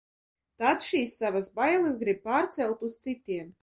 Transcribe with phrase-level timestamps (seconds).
[0.63, 3.59] Tad šīs savas bailes grib pārcelt uz citiem.